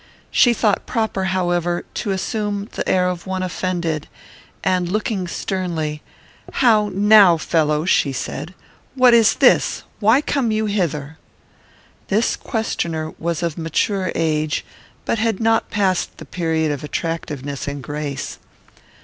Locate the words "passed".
15.69-16.17